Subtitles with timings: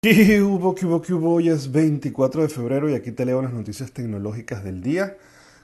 [0.00, 1.12] ¿Qué hubo, qué hubo, qué?
[1.12, 5.16] Hoy es 24 de febrero y aquí te leo las noticias tecnológicas del día.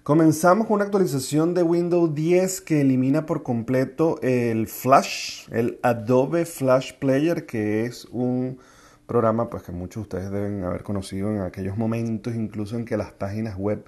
[0.03, 6.47] Comenzamos con una actualización de Windows 10 que elimina por completo el Flash, el Adobe
[6.47, 8.59] Flash Player, que es un
[9.07, 12.96] programa pues, que muchos de ustedes deben haber conocido en aquellos momentos, incluso en que
[12.96, 13.85] las páginas web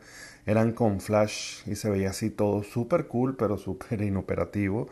[0.46, 4.86] eran con Flash y se veía así todo súper cool, pero súper inoperativo.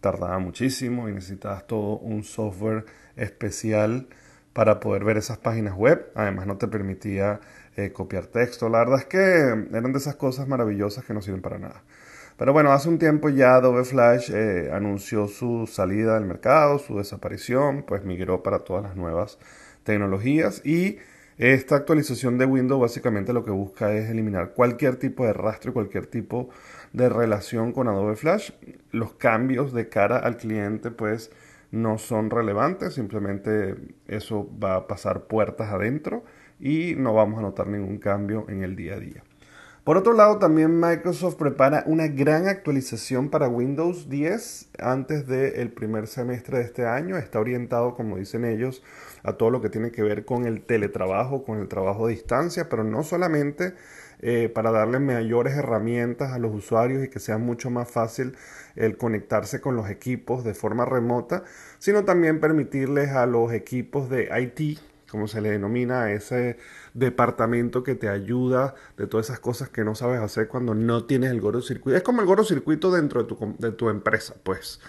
[0.00, 2.84] Tardaba muchísimo y necesitabas todo un software
[3.16, 4.06] especial
[4.54, 6.10] para poder ver esas páginas web.
[6.14, 7.40] Además no te permitía
[7.76, 8.70] eh, copiar texto.
[8.70, 11.82] La verdad es que eran de esas cosas maravillosas que no sirven para nada.
[12.38, 16.98] Pero bueno, hace un tiempo ya Adobe Flash eh, anunció su salida del mercado, su
[16.98, 19.38] desaparición, pues migró para todas las nuevas
[19.84, 20.98] tecnologías y
[21.36, 25.74] esta actualización de Windows básicamente lo que busca es eliminar cualquier tipo de rastro y
[25.74, 26.48] cualquier tipo
[26.92, 28.52] de relación con Adobe Flash.
[28.92, 31.32] Los cambios de cara al cliente pues
[31.74, 33.74] no son relevantes, simplemente
[34.06, 36.24] eso va a pasar puertas adentro
[36.60, 39.24] y no vamos a notar ningún cambio en el día a día.
[39.84, 46.06] Por otro lado, también Microsoft prepara una gran actualización para Windows 10 antes del primer
[46.06, 47.18] semestre de este año.
[47.18, 48.82] Está orientado, como dicen ellos,
[49.24, 52.70] a todo lo que tiene que ver con el teletrabajo, con el trabajo a distancia,
[52.70, 53.74] pero no solamente
[54.20, 58.36] eh, para darle mayores herramientas a los usuarios y que sea mucho más fácil
[58.76, 61.44] el conectarse con los equipos de forma remota,
[61.78, 64.78] sino también permitirles a los equipos de IT
[65.10, 66.58] como se le denomina a ese
[66.94, 71.30] departamento que te ayuda de todas esas cosas que no sabes hacer cuando no tienes
[71.30, 71.96] el gordo circuito.
[71.96, 74.80] Es como el gordo circuito dentro de tu, de tu empresa, pues.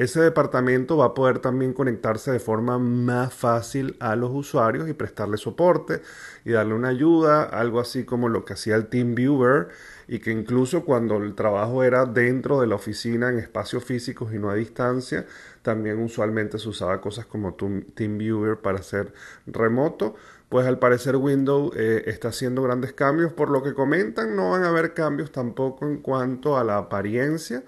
[0.00, 4.94] Ese departamento va a poder también conectarse de forma más fácil a los usuarios y
[4.94, 6.00] prestarle soporte
[6.42, 9.68] y darle una ayuda, algo así como lo que hacía el TeamViewer
[10.08, 14.38] y que incluso cuando el trabajo era dentro de la oficina en espacios físicos y
[14.38, 15.26] no a distancia,
[15.60, 19.12] también usualmente se usaba cosas como TeamViewer para hacer
[19.46, 20.14] remoto.
[20.48, 23.34] Pues al parecer Windows eh, está haciendo grandes cambios.
[23.34, 27.62] Por lo que comentan, no van a haber cambios tampoco en cuanto a la apariencia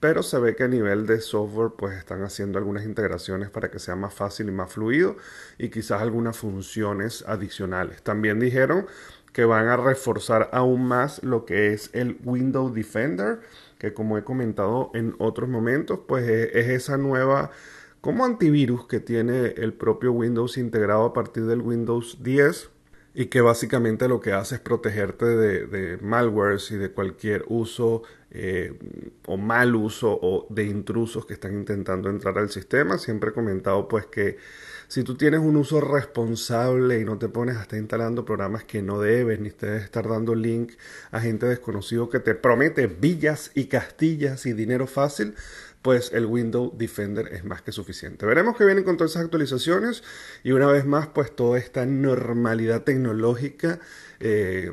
[0.00, 3.78] pero se ve que a nivel de software pues están haciendo algunas integraciones para que
[3.78, 5.16] sea más fácil y más fluido
[5.58, 8.02] y quizás algunas funciones adicionales.
[8.02, 8.86] También dijeron
[9.32, 13.40] que van a reforzar aún más lo que es el Windows Defender,
[13.78, 17.50] que como he comentado en otros momentos, pues es, esa nueva
[18.00, 22.70] como antivirus que tiene el propio Windows integrado a partir del Windows 10
[23.14, 28.78] y que básicamente lo que hace es protegerte de, malwares y de cualquier uso eh,
[29.28, 32.98] o mal uso o de intrusos que están intentando entrar al sistema.
[32.98, 34.38] Siempre he comentado pues que
[34.88, 38.80] si tú tienes un uso responsable y no te pones a estar instalando programas que
[38.80, 40.72] no debes, ni te debes estar dando link
[41.10, 45.34] a gente desconocido que te promete villas y castillas y dinero fácil,
[45.82, 48.24] pues el Windows Defender es más que suficiente.
[48.24, 50.02] Veremos que vienen con todas esas actualizaciones
[50.42, 53.80] y una vez más, pues toda esta normalidad tecnológica
[54.20, 54.72] eh,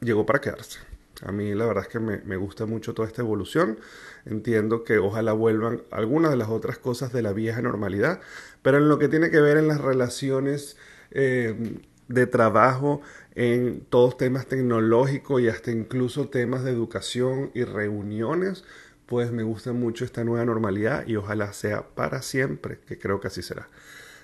[0.00, 0.89] llegó para quedarse.
[1.22, 3.78] A mí la verdad es que me, gusta mucho toda esta evolución.
[4.24, 8.20] Entiendo que ojalá vuelvan algunas de las otras cosas de la vieja normalidad,
[8.62, 10.76] pero en lo que tiene que ver en las relaciones
[11.10, 13.02] eh, de trabajo,
[13.34, 18.64] en todos temas tecnológicos y hasta incluso temas de educación y reuniones,
[19.06, 23.28] pues me gusta mucho esta nueva normalidad y ojalá sea para siempre, que creo que
[23.28, 23.68] así será.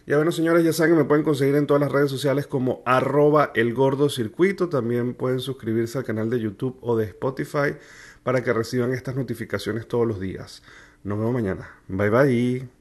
[0.06, 2.80] Ya bueno, señores, ya saben que me pueden conseguir en todas las redes sociales como
[2.86, 4.68] arroba el gordo circuito.
[4.68, 7.74] También pueden suscribirse al canal de YouTube o de Spotify
[8.22, 10.62] para que reciban estas notificaciones todos los días.
[11.02, 11.68] Nos vemos mañana.
[11.88, 12.75] Bye bye.